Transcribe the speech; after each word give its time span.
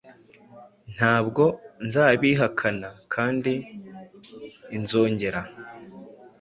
Ntabwo 0.95 1.43
nzabihakana, 1.85 2.89
kandi 3.13 3.53
inzongera 4.77 5.41